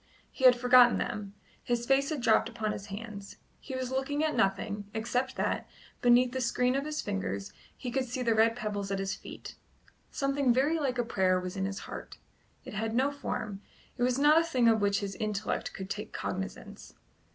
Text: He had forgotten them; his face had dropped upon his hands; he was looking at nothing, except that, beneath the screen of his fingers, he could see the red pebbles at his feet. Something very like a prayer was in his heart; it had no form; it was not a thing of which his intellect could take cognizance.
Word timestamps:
He 0.31 0.45
had 0.45 0.55
forgotten 0.55 0.97
them; 0.97 1.35
his 1.61 1.85
face 1.85 2.09
had 2.09 2.21
dropped 2.21 2.49
upon 2.49 2.71
his 2.71 2.87
hands; 2.87 3.37
he 3.59 3.75
was 3.75 3.91
looking 3.91 4.23
at 4.23 4.33
nothing, 4.33 4.89
except 4.95 5.35
that, 5.35 5.67
beneath 6.01 6.31
the 6.31 6.41
screen 6.41 6.73
of 6.75 6.85
his 6.85 7.03
fingers, 7.03 7.53
he 7.77 7.91
could 7.91 8.05
see 8.05 8.23
the 8.23 8.33
red 8.33 8.55
pebbles 8.55 8.89
at 8.89 8.97
his 8.97 9.13
feet. 9.13 9.53
Something 10.09 10.51
very 10.51 10.79
like 10.79 10.97
a 10.97 11.05
prayer 11.05 11.39
was 11.39 11.55
in 11.55 11.65
his 11.65 11.81
heart; 11.81 12.17
it 12.65 12.73
had 12.73 12.95
no 12.95 13.11
form; 13.11 13.61
it 13.95 14.01
was 14.01 14.17
not 14.17 14.41
a 14.41 14.43
thing 14.43 14.67
of 14.67 14.81
which 14.81 15.01
his 15.01 15.13
intellect 15.17 15.71
could 15.71 15.87
take 15.91 16.11
cognizance. 16.11 16.95